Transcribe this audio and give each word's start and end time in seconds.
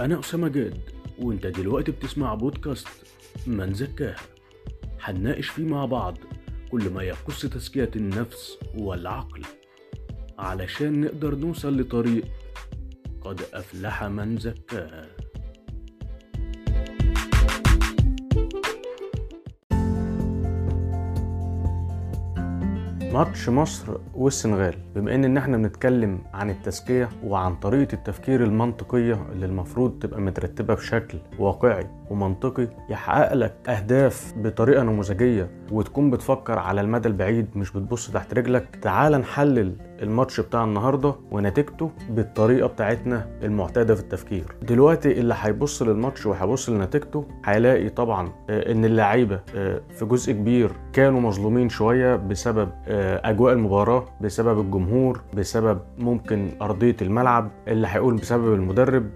أنا 0.00 0.20
أسامة 0.20 0.48
جاد 0.48 0.80
وأنت 1.18 1.46
دلوقتي 1.46 1.92
بتسمع 1.92 2.34
بودكاست 2.34 2.88
من 3.46 3.74
زكاها 3.74 4.16
هنناقش 5.00 5.48
فيه 5.48 5.62
مع 5.64 5.84
بعض 5.84 6.18
كل 6.70 6.90
ما 6.90 7.02
يخص 7.02 7.46
تزكية 7.46 7.90
النفس 7.96 8.58
والعقل. 8.74 9.42
علشان 10.38 11.00
نقدر 11.00 11.34
نوصل 11.34 11.80
لطريق 11.80 12.24
قد 13.20 13.40
أفلح 13.54 14.04
من 14.04 14.36
زكاها 14.38 15.08
ماتش 23.12 23.48
مصر 23.48 23.96
والسنغال. 24.14 24.74
بما 24.94 25.14
إن 25.14 25.36
إحنا 25.36 25.56
بنتكلم 25.56 26.18
عن 26.34 26.50
التزكية 26.50 27.08
وعن 27.24 27.54
طريقة 27.56 27.94
التفكير 27.94 28.44
المنطقية 28.44 29.26
اللي 29.32 29.46
المفروض 29.46 29.98
تبقى 29.98 30.20
مترتبة 30.20 30.74
بشكل 30.74 31.18
واقعي 31.38 31.86
ومنطقي 32.10 32.68
يحقق 32.90 33.32
لك 33.34 33.54
أهداف 33.68 34.34
بطريقة 34.36 34.82
نموذجية 34.82 35.50
وتكون 35.72 36.10
بتفكر 36.10 36.58
على 36.58 36.80
المدى 36.80 37.08
البعيد 37.08 37.46
مش 37.56 37.72
بتبص 37.72 38.10
تحت 38.10 38.34
رجلك 38.34 38.76
تعال 38.82 39.12
نحلل 39.12 39.72
الماتش 40.02 40.40
بتاع 40.40 40.64
النهارده 40.64 41.14
ونتيجته 41.30 41.90
بالطريقة 42.10 42.68
بتاعتنا 42.68 43.26
المعتادة 43.42 43.94
في 43.94 44.00
التفكير. 44.00 44.44
دلوقتي 44.62 45.12
اللي 45.12 45.34
هيبص 45.40 45.82
للماتش 45.82 46.26
وهيبص 46.26 46.68
لنتيجته 46.70 47.24
هيلاقي 47.44 47.88
طبعا 47.88 48.32
آه، 48.50 48.72
إن 48.72 48.84
اللعيبة 48.84 49.40
آه، 49.56 49.80
في 49.98 50.04
جزء 50.04 50.32
كبير 50.32 50.70
كانوا 50.92 51.20
مظلومين 51.20 51.68
شوية 51.68 52.16
بسبب 52.16 52.68
آه، 52.88 53.20
أجواء 53.30 53.52
المباراة 53.52 54.04
بسبب 54.20 54.60
الجمهور 54.60 55.20
بسبب 55.34 55.80
ممكن 55.98 56.48
أرضية 56.62 56.96
الملعب 57.02 57.50
اللي 57.68 57.86
هيقول 57.90 58.14
بسبب 58.16 58.54
المدرب 58.54 59.10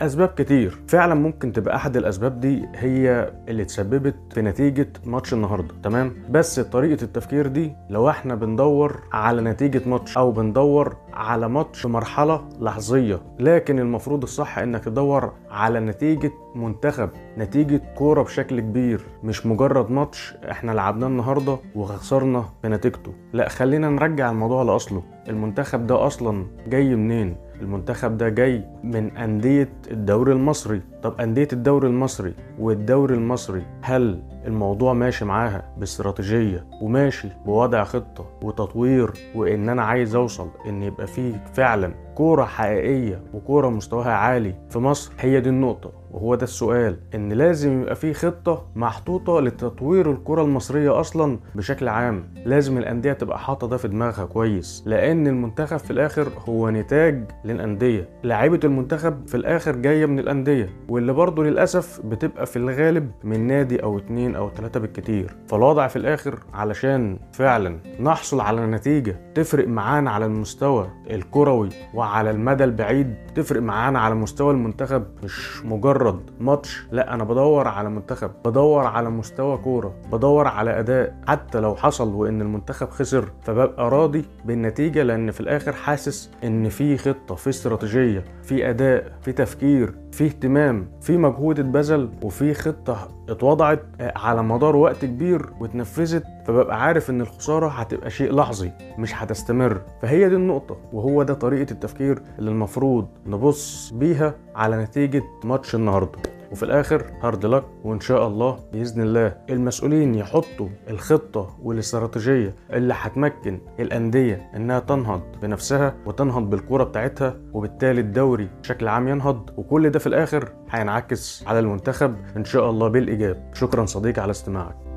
أسباب 0.00 0.28
كتير. 0.28 0.78
فعلا 0.88 1.14
ممكن 1.14 1.52
تبقى 1.52 1.76
أحد 1.76 1.96
الأسباب 1.96 2.40
دي 2.40 2.62
هي 2.74 3.32
اللي 3.48 3.64
تسببت 3.64 4.14
في 4.30 4.42
نتيجة 4.42 4.88
ماتش 5.04 5.32
النهارده 5.34 5.74
تمام؟ 5.82 6.12
بس 6.30 6.60
طريقة 6.60 7.02
التفكير 7.04 7.46
دي 7.46 7.72
لو 7.90 8.10
إحنا 8.10 8.34
بندور 8.34 9.00
على 9.12 9.42
نتيجة 9.42 9.82
ماتش 9.86 10.18
أو 10.20 10.30
بندور 10.30 10.96
على 11.12 11.48
ماتش 11.48 11.86
مرحلة 11.86 12.48
لحظية. 12.60 13.20
لكن 13.38 13.78
المفروض 13.78 14.22
الصح 14.22 14.58
إنك 14.58 14.84
تدور 14.84 15.32
على 15.50 15.80
نتيجة 15.80 16.32
منتخب 16.54 17.10
نتيجة 17.38 17.82
كورة 17.94 18.22
بشكل 18.22 18.60
كبير. 18.60 19.00
مش 19.24 19.46
مجرد 19.46 19.90
ماتش 19.90 20.34
إحنا 20.50 20.72
لعبناه 20.72 21.06
النهارده 21.06 21.58
وخسرنا 21.74 22.44
بنتيجته. 22.64 23.12
لا 23.32 23.48
خلينا 23.48 23.90
نرجع 23.90 24.30
الموضوع 24.30 24.62
لأصله. 24.62 25.02
المنتخب 25.28 25.86
ده 25.86 26.06
أصلا 26.06 26.46
جاي 26.68 26.96
منين؟ 26.96 27.36
المنتخب 27.60 28.16
ده 28.16 28.28
جاي 28.28 28.64
من 28.84 29.16
أندية 29.16 29.72
الدوري 29.90 30.32
المصري. 30.32 30.82
طب 31.02 31.20
أندية 31.20 31.48
الدوري 31.52 31.88
المصري 31.88 32.34
والدوري 32.58 33.14
المصري 33.14 33.62
هل 33.82 34.22
الموضوع 34.46 34.92
ماشي 34.92 35.24
معاها 35.24 35.62
باستراتيجية 35.78 36.66
وماشي 36.82 37.28
بوضع 37.46 37.84
خطة 37.84 38.26
وتطوير 38.42 39.10
وإن 39.34 39.68
أنا 39.68 39.82
عايز 39.82 40.14
أوصل 40.14 40.48
إن 40.66 40.82
يبقى 40.82 41.06
فيه 41.06 41.44
فعلا 41.54 41.94
كورة 42.14 42.44
حقيقية 42.44 43.22
وكورة 43.34 43.68
مستواها 43.68 44.12
عالي 44.12 44.54
في 44.70 44.78
مصر 44.78 45.12
هي 45.18 45.40
دي 45.40 45.48
النقطة 45.48 45.92
وهو 46.10 46.34
ده 46.34 46.44
السؤال 46.44 46.96
إن 47.14 47.32
لازم 47.32 47.82
يبقى 47.82 47.96
في 47.96 48.14
خطة 48.14 48.66
محطوطة 48.76 49.40
لتطوير 49.40 50.10
الكرة 50.10 50.42
المصرية 50.42 51.00
أصلا 51.00 51.38
بشكل 51.54 51.88
عام. 51.88 52.24
لازم 52.46 52.78
الأندية 52.78 53.12
تبقى 53.12 53.38
حاطة 53.38 53.68
ده 53.68 53.76
في 53.76 53.88
دماغها 53.88 54.24
كويس 54.24 54.82
لأن 54.86 55.26
المنتخب 55.26 55.76
في 55.76 55.90
الآخر 55.90 56.28
هو 56.48 56.70
نتاج 56.70 57.24
للأندية. 57.44 58.08
لعيبة 58.24 58.60
المنتخب 58.64 59.26
في 59.28 59.34
الآخر 59.36 59.76
جاية 59.76 60.06
من 60.06 60.18
الأندية 60.18 60.68
واللي 60.88 61.12
برضه 61.12 61.44
للأسف 61.44 62.00
بتبقى 62.04 62.46
في 62.46 62.56
الغالب 62.56 63.10
من 63.24 63.46
نادي 63.46 63.82
أو 63.82 63.98
اتنين 63.98 64.36
أو 64.36 64.48
تلاتة 64.48 64.80
بالكتير. 64.80 65.36
فالوضع 65.46 65.86
في 65.86 65.96
الآخر 65.96 66.38
علشان 66.54 67.18
فعلا 67.32 67.78
نحصل 68.00 68.40
على 68.40 68.66
نتيجة 68.66 69.16
تفرق 69.34 69.68
معانا 69.68 70.10
على 70.10 70.26
المستوى 70.26 70.90
الكروي. 71.10 71.68
وعلى 72.00 72.30
المدى 72.30 72.64
البعيد 72.64 73.14
تفرق 73.34 73.62
معانا 73.62 73.98
على 74.00 74.14
مستوى 74.14 74.52
المنتخب. 74.52 75.04
مش 75.24 75.64
مجرد 75.64 76.20
ماتش 76.40 76.82
لا 76.92 77.14
أنا 77.14 77.24
بدور 77.24 77.68
على 77.68 77.90
منتخب 77.90 78.30
بدور 78.44 78.86
على 78.86 79.10
مستوى 79.10 79.56
كورة 79.58 79.94
بدور 80.12 80.48
على 80.48 80.78
أداء 80.80 81.16
حتى 81.28 81.60
لو 81.60 81.74
حصل 81.74 82.14
وإن 82.14 82.40
المنتخب 82.40 82.90
خسر. 82.90 83.24
فببقى 83.42 83.90
راضي 83.90 84.24
بالنتيجة 84.44 85.02
لأن 85.02 85.30
في 85.30 85.40
الآخر 85.40 85.72
حاسس 85.72 86.30
إن 86.44 86.68
في 86.68 86.96
خطة 86.96 87.34
في 87.34 87.50
استراتيجية 87.50 88.24
في 88.42 88.70
أداء 88.70 89.12
في 89.22 89.32
تفكير 89.32 89.94
في 90.12 90.24
اهتمام 90.24 90.88
في 91.00 91.16
مجهود 91.16 91.58
اتبذل 91.60 92.10
وفي 92.22 92.54
خطة 92.54 93.08
اتوضعت 93.30 93.82
على 94.00 94.42
مدار 94.42 94.76
وقت 94.76 95.04
كبير 95.04 95.46
واتنفذت 95.60 96.24
فببقى 96.46 96.82
عارف 96.82 97.10
إن 97.10 97.20
الخسارة 97.20 97.68
هتبقى 97.68 98.10
شيء 98.10 98.34
لحظي 98.34 98.72
مش 98.98 99.14
هتستمر. 99.14 99.80
فهي 100.02 100.28
دي 100.28 100.34
النقطة 100.36 100.76
وهو 100.92 101.22
ده 101.22 101.34
طريقة 101.34 101.70
التفكير 101.70 102.22
اللي 102.38 102.50
المفروض 102.50 103.08
نبص 103.26 103.90
بيها 103.90 104.34
على 104.54 104.82
نتيجة 104.82 105.22
ماتش 105.44 105.74
النهارده. 105.74 106.18
وفي 106.52 106.62
الآخر 106.62 107.04
هارد 107.22 107.46
لك 107.46 107.64
وإن 107.84 108.00
شاء 108.00 108.26
الله 108.26 108.58
بإذن 108.72 109.02
الله 109.02 109.36
المسؤولين 109.50 110.14
يحطوا 110.14 110.68
الخطة 110.90 111.56
والاستراتيجية 111.62 112.54
اللي 112.72 112.94
هتمكن 112.96 113.60
الأندية 113.80 114.50
إنها 114.56 114.78
تنهض 114.80 115.22
بنفسها 115.42 115.94
وتنهض 116.06 116.50
بالكورة 116.50 116.84
بتاعتها 116.84 117.36
وبالتالي 117.52 118.00
الدوري 118.00 118.48
بشكل 118.62 118.88
عام 118.88 119.08
ينهض. 119.08 119.50
وكل 119.56 119.90
ده 119.90 119.98
في 119.98 120.06
الآخر 120.06 120.52
هينعكس 120.70 121.44
على 121.46 121.58
المنتخب 121.58 122.16
إن 122.36 122.44
شاء 122.44 122.70
الله 122.70 122.88
بالإيجاب. 122.88 123.50
شكرا 123.54 123.86
صديقي 123.86 124.22
على 124.22 124.30
استماعك. 124.30 124.89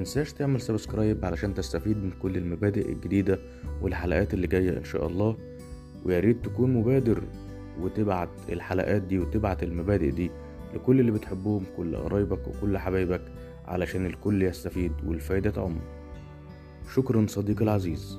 تنساش 0.00 0.32
تعمل 0.32 0.60
سبسكرايب 0.60 1.24
علشان 1.24 1.54
تستفيد 1.54 1.96
من 1.96 2.10
كل 2.22 2.36
المبادئ 2.36 2.92
الجديدة 2.92 3.38
والحلقات 3.82 4.34
اللي 4.34 4.46
جاية 4.46 4.78
إن 4.78 4.84
شاء 4.84 5.06
الله. 5.06 5.36
ويا 6.04 6.20
ريت 6.20 6.44
تكون 6.44 6.74
مبادر 6.74 7.22
وتبعت 7.80 8.28
الحلقات 8.48 9.02
دي 9.02 9.18
وتبعت 9.18 9.62
المبادئ 9.62 10.10
دي 10.10 10.30
لكل 10.74 11.00
اللي 11.00 11.10
بتحبهم 11.10 11.64
كل 11.76 11.96
قرايبك 11.96 12.48
وكل 12.48 12.78
حبايبك 12.78 13.22
علشان 13.66 14.06
الكل 14.06 14.42
يستفيد 14.42 14.92
والفايدة 15.06 15.50
تعم. 15.50 15.78
شكرا 16.94 17.26
صديقي 17.26 17.64
العزيز. 17.64 18.18